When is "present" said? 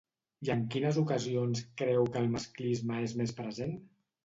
3.45-3.79